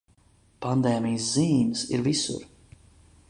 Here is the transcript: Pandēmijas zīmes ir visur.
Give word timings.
Pandēmijas 0.65 1.27
zīmes 1.35 1.83
ir 1.97 2.05
visur. 2.09 2.47